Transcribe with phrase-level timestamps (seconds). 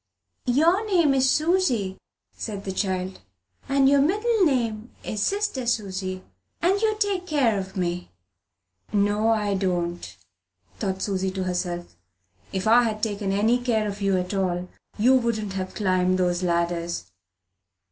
[0.47, 1.99] "Your name is Susy,"
[2.35, 3.19] said the child;
[3.69, 6.23] "and your middle name is Sister Susy,
[6.59, 8.09] and you take the care o' me!"
[8.91, 10.17] "No, I don't,"
[10.79, 11.95] thought Susy to herself.
[12.51, 16.41] "If I had taken any care of you at all, you wouldn't have climbed those
[16.41, 17.11] ladders."